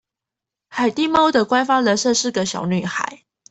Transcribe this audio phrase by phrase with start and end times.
[0.71, 3.21] 凱蒂貓的官方人設是個小女孩